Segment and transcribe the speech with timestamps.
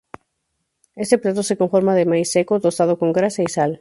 [0.95, 3.69] Este plato se conforma de maíz seco tostado con grasa y sal.